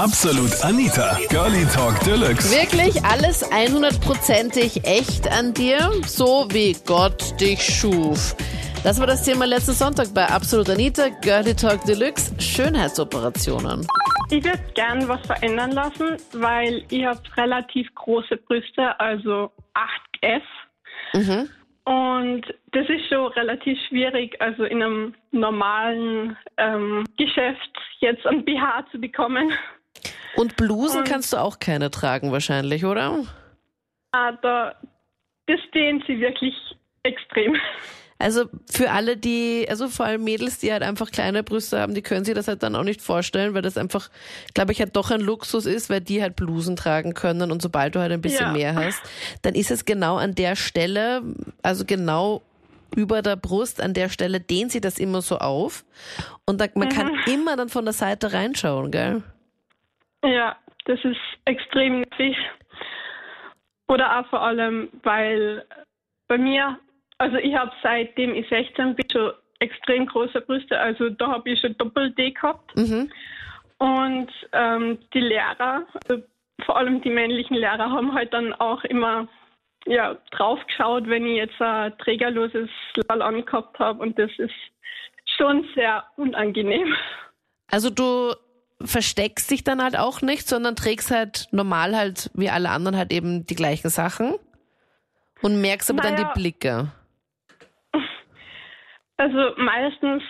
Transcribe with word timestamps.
Absolut 0.00 0.64
Anita, 0.64 1.18
Girlie 1.28 1.66
Talk 1.66 2.00
Deluxe. 2.06 2.50
Wirklich 2.50 3.04
alles 3.04 3.44
100%ig 3.52 4.82
echt 4.82 5.30
an 5.30 5.52
dir, 5.52 5.90
so 6.06 6.48
wie 6.50 6.74
Gott 6.86 7.38
dich 7.38 7.60
schuf. 7.60 8.34
Das 8.82 8.98
war 8.98 9.06
das 9.06 9.26
Thema 9.26 9.44
letzten 9.44 9.72
Sonntag 9.72 10.06
bei 10.14 10.24
Absolut 10.24 10.70
Anita, 10.70 11.10
Girlie 11.20 11.54
Talk 11.54 11.84
Deluxe, 11.84 12.32
Schönheitsoperationen. 12.40 13.86
Ich 14.30 14.42
würde 14.42 14.64
gern 14.74 15.06
was 15.06 15.20
verändern 15.26 15.72
lassen, 15.72 16.16
weil 16.32 16.82
ich 16.88 17.04
habe 17.04 17.20
relativ 17.36 17.94
große 17.94 18.38
Brüste, 18.38 18.98
also 18.98 19.52
8S. 20.22 20.40
Mhm. 21.12 21.50
Und 21.84 22.46
das 22.72 22.88
ist 22.88 23.06
schon 23.10 23.26
relativ 23.32 23.78
schwierig, 23.90 24.40
also 24.40 24.64
in 24.64 24.82
einem 24.82 25.14
normalen 25.30 26.38
ähm, 26.56 27.04
Geschäft 27.18 27.70
jetzt 27.98 28.26
ein 28.26 28.46
BH 28.46 28.86
zu 28.92 28.98
bekommen. 28.98 29.52
Und 30.36 30.56
Blusen 30.56 31.04
kannst 31.04 31.32
du 31.32 31.36
auch 31.38 31.58
keine 31.58 31.90
tragen 31.90 32.32
wahrscheinlich, 32.32 32.84
oder? 32.84 33.24
Ah, 34.12 34.32
da, 34.42 34.74
das 35.46 35.60
stehen 35.68 36.02
sie 36.06 36.20
wirklich 36.20 36.54
extrem. 37.02 37.56
Also 38.18 38.44
für 38.70 38.90
alle, 38.90 39.16
die, 39.16 39.66
also 39.70 39.88
vor 39.88 40.04
allem 40.04 40.22
Mädels, 40.24 40.58
die 40.58 40.70
halt 40.70 40.82
einfach 40.82 41.10
kleine 41.10 41.42
Brüste 41.42 41.80
haben, 41.80 41.94
die 41.94 42.02
können 42.02 42.26
sich 42.26 42.34
das 42.34 42.48
halt 42.48 42.62
dann 42.62 42.76
auch 42.76 42.82
nicht 42.82 43.00
vorstellen, 43.00 43.54
weil 43.54 43.62
das 43.62 43.78
einfach, 43.78 44.10
glaube 44.52 44.72
ich, 44.72 44.80
halt 44.80 44.94
doch 44.94 45.10
ein 45.10 45.22
Luxus 45.22 45.64
ist, 45.64 45.88
weil 45.88 46.02
die 46.02 46.20
halt 46.20 46.36
Blusen 46.36 46.76
tragen 46.76 47.14
können 47.14 47.50
und 47.50 47.62
sobald 47.62 47.94
du 47.94 48.00
halt 48.00 48.12
ein 48.12 48.20
bisschen 48.20 48.48
Ja. 48.48 48.52
mehr 48.52 48.74
hast, 48.74 49.02
dann 49.40 49.54
ist 49.54 49.70
es 49.70 49.86
genau 49.86 50.16
an 50.16 50.34
der 50.34 50.54
Stelle, 50.54 51.22
also 51.62 51.86
genau 51.86 52.42
über 52.94 53.22
der 53.22 53.36
Brust, 53.36 53.80
an 53.80 53.94
der 53.94 54.10
Stelle 54.10 54.38
dehnt 54.38 54.72
sie 54.72 54.82
das 54.82 54.98
immer 54.98 55.22
so 55.22 55.38
auf 55.38 55.86
und 56.44 56.60
da, 56.60 56.66
man 56.74 56.90
kann 56.90 57.10
immer 57.26 57.56
dann 57.56 57.70
von 57.70 57.86
der 57.86 57.94
Seite 57.94 58.34
reinschauen, 58.34 58.90
gell? 58.90 59.22
Ja, 60.24 60.56
das 60.84 61.02
ist 61.04 61.20
extrem 61.44 62.00
nervig. 62.00 62.36
Oder 63.88 64.18
auch 64.20 64.26
vor 64.28 64.42
allem, 64.42 64.88
weil 65.02 65.64
bei 66.28 66.38
mir, 66.38 66.78
also 67.18 67.36
ich 67.36 67.54
habe 67.54 67.72
seitdem 67.82 68.34
ich 68.34 68.48
16 68.48 68.94
bin 68.94 69.10
schon 69.10 69.32
extrem 69.58 70.06
große 70.06 70.40
Brüste, 70.42 70.78
also 70.78 71.10
da 71.10 71.28
habe 71.28 71.50
ich 71.50 71.60
schon 71.60 71.76
Doppel-D 71.76 72.32
gehabt. 72.32 72.76
Mhm. 72.76 73.10
Und 73.78 74.30
ähm, 74.52 74.98
die 75.12 75.20
Lehrer, 75.20 75.86
also 76.04 76.22
vor 76.64 76.76
allem 76.76 77.00
die 77.00 77.10
männlichen 77.10 77.56
Lehrer, 77.56 77.90
haben 77.90 78.14
halt 78.14 78.32
dann 78.32 78.52
auch 78.54 78.84
immer 78.84 79.26
ja, 79.86 80.16
drauf 80.30 80.58
geschaut, 80.66 81.08
wenn 81.08 81.26
ich 81.26 81.36
jetzt 81.36 81.60
ein 81.60 81.96
trägerloses 81.98 82.68
Lal 83.08 83.22
angehabt 83.22 83.78
habe. 83.78 84.02
Und 84.02 84.18
das 84.18 84.30
ist 84.38 84.54
schon 85.36 85.66
sehr 85.74 86.04
unangenehm. 86.16 86.94
Also 87.70 87.90
du 87.90 88.34
versteckst 88.82 89.50
dich 89.50 89.64
dann 89.64 89.82
halt 89.82 89.98
auch 89.98 90.22
nicht, 90.22 90.48
sondern 90.48 90.76
trägst 90.76 91.10
halt 91.10 91.48
normal 91.52 91.96
halt 91.96 92.30
wie 92.34 92.50
alle 92.50 92.70
anderen 92.70 92.96
halt 92.96 93.12
eben 93.12 93.46
die 93.46 93.54
gleichen 93.54 93.90
Sachen 93.90 94.34
und 95.42 95.60
merkst 95.60 95.90
aber 95.90 96.02
dann 96.02 96.14
Naja. 96.14 96.32
die 96.34 96.40
Blicke. 96.40 96.92
Also 99.16 99.52
meistens 99.58 100.22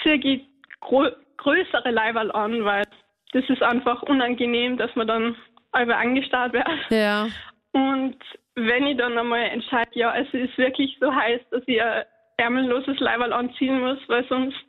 ziehe 0.00 0.14
ich 0.14 0.42
grö 0.80 1.10
größere 1.38 1.90
Leiberl 1.90 2.30
an, 2.30 2.64
weil 2.64 2.84
das 3.32 3.42
ist 3.48 3.62
einfach 3.62 4.02
unangenehm, 4.02 4.76
dass 4.76 4.94
man 4.94 5.08
dann 5.08 5.36
über 5.80 5.96
angestarrt 5.96 6.52
wird. 6.52 6.68
Ja. 6.90 7.26
Und 7.72 8.16
wenn 8.54 8.86
ich 8.86 8.96
dann 8.96 9.18
einmal 9.18 9.42
entscheide, 9.42 9.90
ja, 9.94 10.14
es 10.16 10.32
ist 10.32 10.56
wirklich 10.56 10.96
so 11.00 11.12
heiß, 11.12 11.40
dass 11.50 11.62
ich 11.66 11.82
ein 11.82 12.04
ärmelloses 12.36 12.98
Leiberl 13.00 13.32
anziehen 13.32 13.80
muss, 13.80 13.98
weil 14.06 14.26
sonst, 14.28 14.64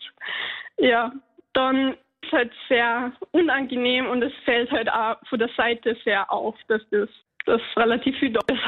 ja, 0.78 1.12
dann 1.54 1.96
ist 2.24 2.32
halt 2.32 2.52
sehr 2.68 3.12
unangenehm 3.32 4.08
und 4.08 4.22
es 4.24 4.34
fällt 4.46 4.72
halt 4.72 4.90
auch 4.92 5.18
von 5.30 5.40
der 5.40 5.50
Seite 5.56 5.96
sehr 6.04 6.32
auf, 6.32 6.56
dass 6.68 6.82
das, 6.92 7.10
das 7.46 7.62
relativ 7.76 8.18
viel 8.20 8.32
da 8.34 8.42
ist. 8.52 8.60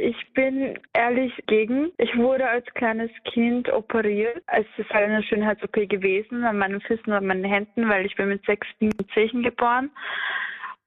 Ich 0.00 0.32
bin 0.32 0.78
ehrlich 0.92 1.32
gegen. 1.48 1.90
Ich 1.98 2.16
wurde 2.16 2.48
als 2.48 2.64
kleines 2.74 3.10
Kind 3.24 3.68
operiert. 3.72 4.40
Es 4.46 4.64
ist 4.76 4.88
halt 4.90 5.06
eine 5.06 5.24
Schönheits-OP 5.24 5.88
gewesen 5.88 6.44
an 6.44 6.58
meinen 6.58 6.80
Füßen 6.80 7.06
und 7.06 7.14
an 7.14 7.26
meinen 7.26 7.42
Händen, 7.44 7.88
weil 7.88 8.06
ich 8.06 8.14
bin 8.14 8.28
mit 8.28 8.44
sechs 8.46 8.68
Zehen 9.12 9.42
geboren. 9.42 9.90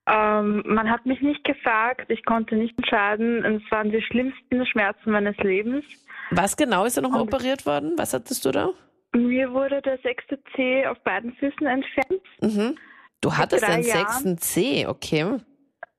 Ähm, 0.08 0.64
man 0.66 0.90
hat 0.90 1.06
mich 1.06 1.20
nicht 1.22 1.44
gefragt, 1.44 2.06
ich 2.10 2.24
konnte 2.24 2.56
nicht 2.56 2.78
entscheiden. 2.78 3.44
Und 3.46 3.62
Es 3.66 3.70
waren 3.72 3.92
die 3.92 4.02
schlimmsten 4.02 4.66
Schmerzen 4.66 5.12
meines 5.12 5.36
Lebens. 5.40 5.84
Was 6.32 6.56
genau 6.56 6.86
ist 6.86 6.96
da 6.96 7.02
nochmal 7.02 7.22
Und- 7.22 7.34
operiert 7.34 7.66
worden? 7.66 7.96
Was 7.98 8.14
hattest 8.14 8.46
du 8.46 8.52
da? 8.52 8.70
Mir 9.14 9.52
wurde 9.52 9.82
der 9.82 9.98
sechste 10.00 10.40
Zeh 10.56 10.86
auf 10.88 10.98
beiden 11.04 11.34
Füßen 11.36 11.68
entfernt. 11.68 12.22
Mhm. 12.42 12.78
Du 13.20 13.36
hattest 13.38 13.64
einen 13.64 13.84
sechsten 13.84 14.38
C, 14.38 14.88
okay. 14.88 15.38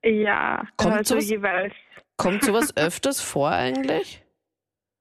Ja, 0.02 0.64
Kommt 0.76 0.94
also 0.94 1.14
sowas- 1.14 1.30
jeweils 1.30 1.74
Kommt 2.16 2.44
sowas 2.44 2.74
öfters 2.76 3.20
vor 3.20 3.50
eigentlich? 3.50 4.22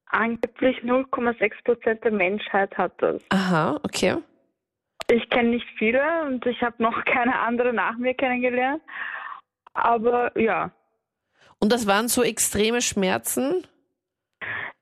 angeblich 0.06 0.76
0,6 0.84 1.52
Prozent 1.64 2.04
der 2.04 2.12
Menschheit 2.12 2.76
hat 2.76 2.92
das. 2.98 3.22
Aha, 3.30 3.80
okay. 3.82 4.18
Ich 5.10 5.28
kenne 5.30 5.48
nicht 5.50 5.66
viele 5.78 6.02
und 6.26 6.44
ich 6.44 6.60
habe 6.62 6.82
noch 6.82 7.02
keine 7.06 7.38
andere 7.40 7.72
nach 7.72 7.96
mir 7.96 8.12
kennengelernt. 8.14 8.82
Aber 9.72 10.38
ja. 10.38 10.70
Und 11.60 11.72
das 11.72 11.86
waren 11.86 12.08
so 12.08 12.22
extreme 12.22 12.82
Schmerzen? 12.82 13.66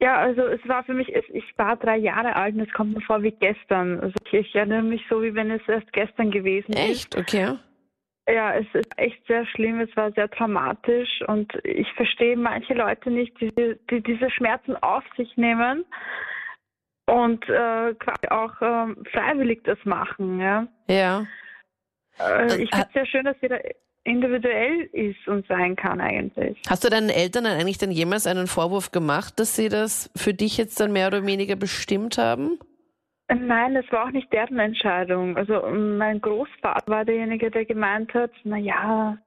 Ja, 0.01 0.17
also 0.17 0.43
es 0.43 0.67
war 0.67 0.83
für 0.85 0.95
mich, 0.95 1.09
ich 1.15 1.59
war 1.59 1.77
drei 1.77 1.99
Jahre 1.99 2.35
alt 2.35 2.55
und 2.55 2.63
es 2.63 2.73
kommt 2.73 2.95
mir 2.95 3.03
vor 3.03 3.23
wie 3.23 3.33
gestern. 3.33 4.01
Also 4.01 4.15
ich, 4.31 4.55
erinnere 4.55 4.83
mich 4.83 5.03
so, 5.11 5.23
wie 5.23 5.35
wenn 5.35 5.51
es 5.51 5.61
erst 5.69 5.93
gestern 5.93 6.31
gewesen 6.31 6.73
ist. 6.73 6.91
Echt? 6.91 7.17
Okay. 7.17 7.57
Ja, 8.27 8.55
es 8.55 8.67
ist 8.73 8.93
echt 8.97 9.27
sehr 9.27 9.45
schlimm, 9.47 9.81
es 9.81 9.95
war 9.97 10.13
sehr 10.13 10.29
dramatisch 10.29 11.21
und 11.27 11.53
ich 11.65 11.91
verstehe 11.95 12.37
manche 12.37 12.75
Leute 12.75 13.11
nicht, 13.11 13.39
die, 13.41 13.51
die 13.91 14.01
diese 14.03 14.31
Schmerzen 14.31 14.77
auf 14.77 15.03
sich 15.17 15.37
nehmen 15.37 15.85
und 17.07 17.47
äh, 17.49 17.95
quasi 17.95 18.29
auch 18.31 18.55
ähm, 18.63 19.03
freiwillig 19.11 19.65
das 19.65 19.79
machen. 19.85 20.41
Ja. 20.41 20.67
Ja. 20.89 21.27
Äh, 22.19 22.47
Äh, 22.47 22.63
ich 22.63 22.71
finde 22.71 22.87
es 22.87 22.93
sehr 22.93 23.07
schön, 23.07 23.25
dass 23.25 23.37
jeder 23.41 23.61
individuell 24.05 24.89
ist 24.93 25.27
und 25.29 25.47
sein 25.47 25.77
kann 25.77 26.01
eigentlich. 26.01 26.59
Hast 26.69 26.85
du 26.85 26.89
deinen 26.89 27.11
Eltern 27.11 27.45
dann 27.45 27.59
eigentlich 27.59 27.79
dann 27.79 27.91
jemals 27.91 28.27
einen 28.27 28.47
Vorwurf 28.47 28.93
gemacht, 28.93 29.39
dass 29.39 29.57
sie 29.57 29.69
das 29.69 30.11
für 30.17 30.35
dich 30.35 30.57
jetzt 30.57 30.81
dann 30.81 30.93
mehr 30.93 31.09
oder 31.09 31.27
weniger 31.27 31.57
bestimmt 31.57 32.19
haben? 32.19 32.59
Nein, 33.33 33.75
das 33.75 33.85
war 33.93 34.07
auch 34.07 34.11
nicht 34.11 34.33
deren 34.33 34.59
Entscheidung. 34.59 35.37
Also 35.37 35.63
mein 35.71 36.21
Großvater 36.21 36.91
war 36.91 37.05
derjenige, 37.05 37.51
der 37.51 37.65
gemeint 37.65 38.13
hat, 38.13 38.33
na 38.43 38.57
ja, 38.57 39.19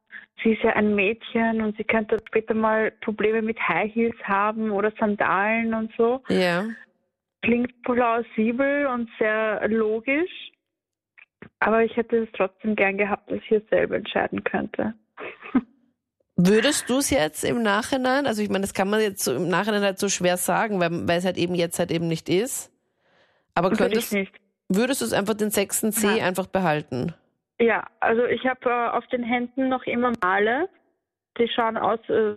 sie 0.43 0.53
ist 0.53 0.63
ja 0.63 0.73
ein 0.73 0.93
Mädchen 0.93 1.61
und 1.61 1.77
sie 1.77 1.85
könnte 1.85 2.19
später 2.27 2.53
mal 2.53 2.91
Probleme 3.01 3.41
mit 3.41 3.57
High 3.59 3.93
Heels 3.93 4.17
haben 4.23 4.71
oder 4.71 4.91
Sandalen 4.99 5.73
und 5.73 5.91
so. 5.97 6.21
Ja. 6.27 6.65
Klingt 7.43 7.81
plausibel 7.83 8.87
und 8.87 9.09
sehr 9.19 9.67
logisch. 9.69 10.51
Aber 11.59 11.83
ich 11.83 11.95
hätte 11.95 12.23
es 12.23 12.29
trotzdem 12.33 12.75
gern 12.75 12.97
gehabt, 12.97 13.29
dass 13.29 13.39
ich 13.39 13.51
es 13.51 13.63
selber 13.69 13.95
entscheiden 13.95 14.43
könnte. 14.43 14.93
Würdest 16.35 16.89
du 16.89 16.97
es 16.97 17.09
jetzt 17.09 17.43
im 17.43 17.61
Nachhinein, 17.61 18.25
also 18.25 18.41
ich 18.41 18.49
meine, 18.49 18.61
das 18.61 18.73
kann 18.73 18.89
man 18.89 18.99
jetzt 19.01 19.23
so 19.23 19.35
im 19.35 19.49
Nachhinein 19.49 19.83
halt 19.83 19.99
so 19.99 20.09
schwer 20.09 20.37
sagen, 20.37 20.79
weil, 20.79 21.07
weil 21.07 21.19
es 21.19 21.25
halt 21.25 21.37
eben 21.37 21.53
jetzt 21.53 21.77
halt 21.77 21.91
eben 21.91 22.07
nicht 22.07 22.27
ist. 22.27 22.71
Aber 23.53 23.69
könntest, 23.69 24.13
nicht. 24.13 24.33
würdest 24.67 25.01
du 25.01 25.05
es 25.05 25.13
einfach 25.13 25.35
den 25.35 25.51
sechsten 25.51 25.91
C 25.91 26.07
Nein. 26.07 26.21
einfach 26.21 26.47
behalten? 26.47 27.13
Ja, 27.59 27.85
also 27.99 28.25
ich 28.25 28.45
habe 28.45 28.67
äh, 28.67 28.89
auf 28.97 29.05
den 29.07 29.23
Händen 29.23 29.69
noch 29.69 29.83
immer 29.83 30.11
Male. 30.23 30.69
Die 31.37 31.47
schauen 31.47 31.77
aus 31.77 31.99
äh, 32.09 32.35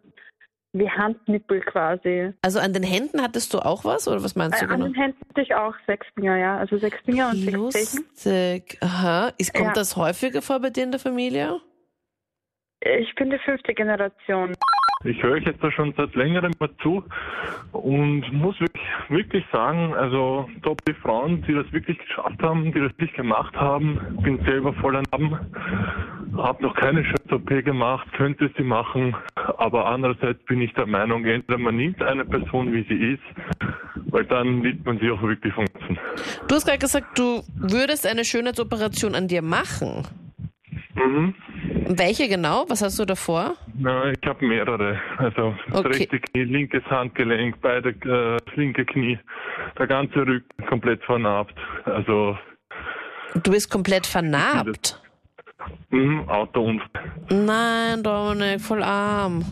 wie 0.78 0.88
Handnippel 0.90 1.60
quasi. 1.60 2.32
Also 2.42 2.58
an 2.60 2.72
den 2.72 2.82
Händen 2.82 3.22
hattest 3.22 3.52
du 3.54 3.58
auch 3.58 3.84
was 3.84 4.06
oder 4.08 4.22
was 4.22 4.36
meinst 4.36 4.62
Äh, 4.62 4.66
du 4.66 4.72
an 4.72 4.80
genau? 4.80 4.92
den 4.92 4.94
Händen 4.94 5.18
hatte 5.28 5.40
ich 5.42 5.54
auch 5.54 5.74
sechs 5.86 6.06
Finger, 6.14 6.36
ja. 6.36 6.58
Also 6.58 6.78
sechs 6.78 6.98
Finger 7.04 7.30
und 7.30 7.36
sechs 7.36 7.70
Zechen. 7.72 8.04
Lustig. 8.04 8.78
Aha. 8.82 9.32
Ist, 9.38 9.54
kommt 9.54 9.68
Ja. 9.68 9.72
das 9.74 9.96
häufiger 9.96 10.42
vor 10.42 10.60
bei 10.60 10.70
dir 10.70 10.84
in 10.84 10.90
der 10.90 11.00
Familie? 11.00 11.60
Ich 12.80 13.14
bin 13.14 13.30
die 13.30 13.38
fünfte 13.38 13.74
Generation. 13.74 14.52
Ich 15.04 15.22
höre 15.22 15.32
euch 15.34 15.44
jetzt 15.44 15.62
da 15.62 15.70
schon 15.70 15.92
seit 15.96 16.14
längerem 16.14 16.52
mal 16.58 16.70
zu 16.82 17.04
und 17.72 18.32
muss 18.32 18.58
wirklich, 18.60 18.82
wirklich 19.08 19.44
sagen, 19.52 19.94
also 19.94 20.48
top 20.62 20.84
die 20.86 20.94
Frauen, 20.94 21.42
die 21.42 21.54
das 21.54 21.70
wirklich 21.72 21.98
geschafft 21.98 22.42
haben, 22.42 22.64
die 22.72 22.80
das 22.80 22.90
wirklich 22.92 23.12
gemacht 23.12 23.54
haben. 23.54 24.00
Bin 24.22 24.42
selber 24.44 24.72
voller 24.74 25.02
Narben, 25.10 25.38
habe 26.36 26.62
noch 26.62 26.74
keine 26.74 27.04
Schönheits-OP 27.04 27.64
gemacht, 27.64 28.08
könnte 28.14 28.50
sie 28.56 28.62
machen, 28.62 29.14
aber 29.58 29.86
andererseits 29.86 30.42
bin 30.44 30.60
ich 30.60 30.72
der 30.74 30.86
Meinung, 30.86 31.24
entweder 31.24 31.58
man 31.58 31.76
nimmt 31.76 32.02
eine 32.02 32.24
Person, 32.24 32.72
wie 32.72 32.84
sie 32.88 33.14
ist, 33.14 33.22
weil 34.10 34.24
dann 34.24 34.62
liebt 34.62 34.84
man 34.86 34.98
sie 34.98 35.10
auch 35.10 35.22
wirklich 35.22 35.52
von 35.54 35.66
Herzen. 35.72 35.98
Du 36.48 36.54
hast 36.54 36.66
gerade 36.66 36.78
gesagt, 36.78 37.18
du 37.18 37.42
würdest 37.56 38.06
eine 38.06 38.24
Schönheitsoperation 38.24 39.14
an 39.14 39.28
dir 39.28 39.42
machen. 39.42 40.06
Mhm. 40.94 41.34
Welche 41.88 42.28
genau? 42.28 42.64
Was 42.68 42.82
hast 42.82 42.98
du 42.98 43.04
davor? 43.04 43.54
Na, 43.78 44.10
ich 44.10 44.18
habe 44.26 44.44
mehrere. 44.46 44.98
Also 45.18 45.54
das 45.70 45.80
Okay. 45.84 45.88
rechte 45.98 46.20
Knie, 46.20 46.44
linkes 46.44 46.82
Handgelenk, 46.86 47.60
beide 47.60 47.90
äh, 47.90 48.38
das 48.44 48.56
linke 48.56 48.84
Knie, 48.86 49.18
der 49.78 49.86
ganze 49.86 50.16
Rücken 50.26 50.66
komplett 50.68 51.02
vernarbt. 51.04 51.54
Also 51.84 52.36
Du 53.42 53.50
bist 53.50 53.70
komplett 53.70 54.06
vernarbt. 54.06 55.00
Mhm, 55.90 56.28
Autounfall. 56.28 57.12
Nein, 57.30 58.02
Dominik, 58.02 58.60
voll 58.60 58.82
arm. 58.82 59.44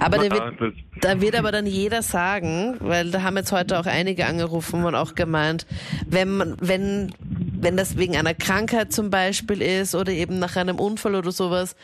Aber 0.00 0.18
der 0.18 0.30
wird, 0.30 0.74
da 1.00 1.20
wird 1.20 1.36
aber 1.36 1.52
dann 1.52 1.66
jeder 1.66 2.02
sagen, 2.02 2.76
weil 2.80 3.10
da 3.10 3.22
haben 3.22 3.36
jetzt 3.36 3.52
heute 3.52 3.78
auch 3.78 3.86
einige 3.86 4.26
angerufen 4.26 4.84
und 4.84 4.94
auch 4.94 5.14
gemeint, 5.14 5.66
wenn 6.06 6.36
man, 6.36 6.56
wenn, 6.60 7.12
wenn 7.60 7.76
das 7.76 7.96
wegen 7.96 8.16
einer 8.16 8.34
Krankheit 8.34 8.92
zum 8.92 9.10
Beispiel 9.10 9.62
ist 9.62 9.94
oder 9.94 10.12
eben 10.12 10.38
nach 10.38 10.56
einem 10.56 10.78
Unfall 10.78 11.14
oder 11.14 11.32
sowas, 11.32 11.76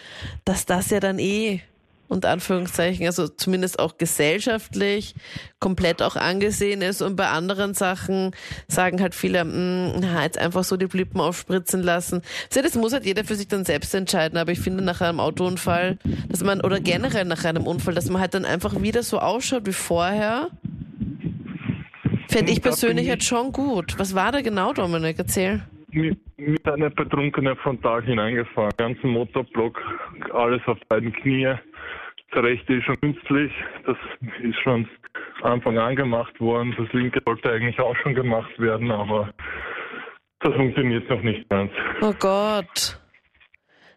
dass 0.45 0.67
das 0.67 0.91
ja 0.91 1.01
dann 1.01 1.19
eh 1.19 1.61
unter 2.15 2.31
Anführungszeichen, 2.31 3.05
also 3.07 3.29
zumindest 3.29 3.79
auch 3.79 3.99
gesellschaftlich 3.99 5.15
komplett 5.61 6.01
auch 6.03 6.17
angesehen 6.17 6.81
ist 6.81 7.03
und 7.03 7.17
bei 7.17 7.27
anderen 7.29 7.75
Sachen 7.75 8.31
sagen 8.69 9.01
halt 9.03 9.15
viele, 9.15 9.45
mh, 9.45 9.95
na, 10.01 10.23
jetzt 10.23 10.39
einfach 10.39 10.65
so 10.65 10.77
die 10.77 10.87
Blippen 10.87 11.21
aufspritzen 11.21 11.83
lassen. 11.83 12.23
Also 12.49 12.63
das 12.63 12.75
muss 12.77 12.93
halt 12.93 13.05
jeder 13.05 13.25
für 13.25 13.35
sich 13.35 13.49
dann 13.49 13.65
selbst 13.65 13.95
entscheiden, 13.95 14.39
aber 14.39 14.53
ich 14.53 14.61
finde 14.61 14.83
nach 14.85 15.01
einem 15.01 15.21
Autounfall, 15.21 15.99
dass 16.29 16.43
man, 16.43 16.61
oder 16.61 16.81
generell 16.81 17.25
nach 17.25 17.45
einem 17.45 17.67
Unfall, 17.67 17.95
dass 17.95 18.09
man 18.09 18.21
halt 18.23 18.35
dann 18.35 18.45
einfach 18.45 18.81
wieder 18.81 19.03
so 19.03 19.19
ausschaut 19.19 19.67
wie 19.67 19.73
vorher, 19.73 20.49
fände 22.29 22.53
ich 22.53 22.63
persönlich 22.63 23.05
ich- 23.05 23.11
halt 23.11 23.25
schon 23.25 23.53
gut. 23.53 23.99
Was 23.99 24.15
war 24.15 24.33
da 24.33 24.41
genau, 24.41 24.73
Dominik? 24.73 25.19
Erzähl. 25.19 25.63
mit, 25.91 26.19
mit 26.37 26.67
einer 26.67 26.91
Betrunkenen 26.91 27.57
frontal 27.57 28.03
hineingefahren. 28.03 28.73
Ganzen 28.77 29.11
Motorblock, 29.11 29.81
alles 30.33 30.61
auf 30.67 30.79
beiden 30.89 31.13
Knie. 31.13 31.55
Das 32.35 32.43
rechte 32.43 32.75
ist 32.75 32.85
schon 32.85 33.01
künstlich. 33.01 33.53
Das 33.87 33.97
ist 34.43 34.59
schon 34.63 34.89
Anfang 35.43 35.79
an 35.79 35.95
gemacht 35.95 36.41
worden. 36.41 36.75
Das 36.77 36.93
linke 36.93 37.21
sollte 37.25 37.51
eigentlich 37.51 37.79
auch 37.79 37.95
schon 38.03 38.15
gemacht 38.15 38.59
werden, 38.59 38.91
aber 38.91 39.33
das 40.41 40.55
funktioniert 40.55 41.09
noch 41.09 41.23
nicht 41.23 41.49
ganz. 41.49 41.71
Oh 42.01 42.13
Gott. 42.19 42.99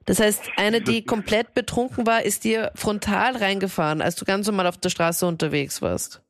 Das 0.06 0.22
heißt, 0.22 0.52
eine, 0.56 0.82
die 0.82 1.04
komplett 1.04 1.54
betrunken 1.54 2.08
war, 2.08 2.24
ist 2.24 2.46
dir 2.46 2.72
frontal 2.76 3.36
reingefahren, 3.36 4.02
als 4.02 4.16
du 4.16 4.24
ganz 4.24 4.48
normal 4.48 4.68
auf 4.68 4.78
der 4.78 4.90
Straße 4.90 5.26
unterwegs 5.26 5.82
warst. 5.82 6.24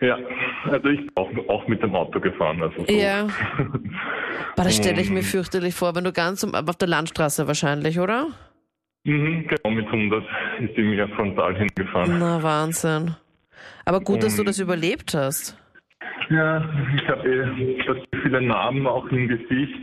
Ja, 0.00 0.16
also 0.64 0.88
ich 0.88 0.98
bin 1.00 1.10
auch, 1.16 1.28
auch 1.48 1.66
mit 1.68 1.82
dem 1.82 1.94
Auto 1.94 2.20
gefahren. 2.20 2.62
Also 2.62 2.84
so. 2.86 2.92
Ja. 2.92 3.26
Aber 4.56 4.64
das 4.64 4.76
stelle 4.76 5.00
ich 5.00 5.10
mir 5.10 5.18
Ähm. 5.18 5.24
fürchterlich 5.24 5.74
vor, 5.74 5.94
wenn 5.94 6.04
du 6.04 6.12
ganz 6.12 6.44
um, 6.44 6.54
auf 6.54 6.76
der 6.76 6.88
Landstraße 6.88 7.46
wahrscheinlich, 7.46 7.98
oder? 7.98 8.28
Mhm, 9.04 9.46
genau, 9.46 9.74
mit 9.74 9.86
100 9.86 10.24
ist 10.60 10.76
die 10.76 10.82
mir 10.82 11.08
frontal 11.08 11.56
hingefahren. 11.56 12.18
Na, 12.18 12.42
Wahnsinn. 12.42 13.16
Aber 13.84 14.00
gut, 14.00 14.22
dass 14.22 14.36
du 14.36 14.44
das 14.44 14.58
überlebt 14.58 15.14
hast. 15.14 15.56
Ja, 16.28 16.62
ich 16.94 17.08
habe 17.08 17.28
eh 17.28 17.98
viele 18.22 18.40
Narben 18.42 18.86
auch 18.86 19.06
im 19.08 19.26
Gesicht. 19.28 19.78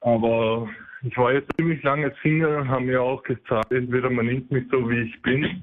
Aber 0.00 0.68
ich 1.02 1.16
war 1.16 1.32
jetzt 1.32 1.50
ziemlich 1.56 1.82
lange 1.82 2.12
Single 2.22 2.56
und 2.58 2.68
habe 2.68 2.84
mir 2.84 3.02
auch 3.02 3.22
gesagt, 3.22 3.72
entweder 3.72 4.08
man 4.10 4.26
nimmt 4.26 4.50
mich 4.50 4.64
so, 4.70 4.88
wie 4.88 5.02
ich 5.02 5.22
bin, 5.22 5.62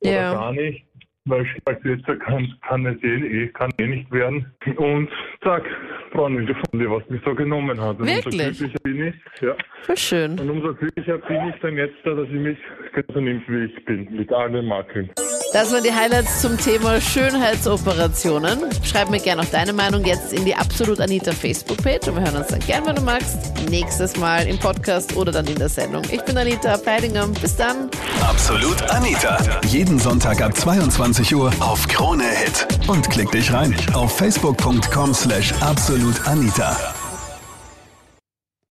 oder 0.00 0.12
Ja. 0.12 0.32
gar 0.32 0.52
nicht. 0.52 0.84
Weil 1.26 1.46
Schmalzwitzer 1.46 2.16
kann, 2.16 2.54
kann 2.68 2.84
es 2.84 3.02
eh, 3.02 3.44
eh, 3.44 3.48
kann 3.48 3.72
eh 3.78 3.86
nicht 3.86 4.12
werden. 4.12 4.44
Und 4.76 5.08
zack, 5.42 5.64
Freundin 6.12 6.44
gefunden, 6.44 6.90
was 6.90 7.08
mich 7.08 7.22
so 7.24 7.34
genommen 7.34 7.80
hat. 7.80 7.98
Und 7.98 8.06
Wirklich? 8.06 8.26
umso 8.26 8.64
glücklicher 8.66 8.80
bin 8.82 9.06
ich. 9.06 9.14
Ja. 9.40 9.56
Voll 9.84 9.96
schön. 9.96 10.38
Und 10.38 10.50
umso 10.50 10.74
glücklicher 10.74 11.16
bin 11.16 11.48
ich 11.48 11.60
dann 11.62 11.76
jetzt, 11.78 11.96
dass 12.04 12.28
sie 12.28 12.38
mich 12.38 12.58
so 13.14 13.20
nimmt, 13.20 13.48
wie 13.48 13.64
ich 13.64 13.84
bin, 13.86 14.14
mit 14.14 14.30
allen 14.34 14.66
Makeln. 14.66 15.08
Das 15.54 15.70
waren 15.70 15.84
die 15.84 15.94
Highlights 15.94 16.40
zum 16.40 16.58
Thema 16.58 17.00
Schönheitsoperationen. 17.00 18.58
Schreib 18.82 19.08
mir 19.08 19.20
gerne 19.20 19.42
auch 19.42 19.46
deine 19.52 19.72
Meinung 19.72 20.04
jetzt 20.04 20.32
in 20.32 20.44
die 20.44 20.52
Absolut 20.52 21.00
Anita 21.00 21.30
Facebook-Page 21.30 22.08
und 22.08 22.16
wir 22.16 22.22
hören 22.22 22.34
uns 22.34 22.48
dann 22.48 22.58
gern, 22.58 22.84
wenn 22.86 22.96
du 22.96 23.02
magst, 23.02 23.36
nächstes 23.70 24.16
Mal 24.16 24.48
im 24.48 24.58
Podcast 24.58 25.14
oder 25.14 25.30
dann 25.30 25.46
in 25.46 25.54
der 25.54 25.68
Sendung. 25.68 26.02
Ich 26.10 26.22
bin 26.22 26.36
Anita 26.36 26.76
Peidinger. 26.76 27.28
Bis 27.40 27.54
dann. 27.54 27.88
Absolut 28.20 28.82
Anita. 28.90 29.38
Jeden 29.68 30.00
Sonntag 30.00 30.42
ab 30.42 30.56
22 30.56 31.32
Uhr 31.36 31.52
auf 31.60 31.86
Krone 31.86 32.24
Hit. 32.24 32.66
Und 32.88 33.08
klick 33.08 33.30
dich 33.30 33.52
rein 33.52 33.76
auf 33.92 34.16
facebook.com 34.16 35.14
slash 35.14 35.54
absolutanita. 35.60 36.76